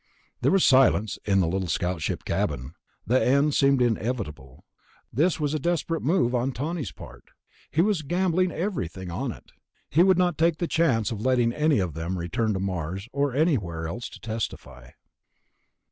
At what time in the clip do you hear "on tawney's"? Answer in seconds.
6.33-6.91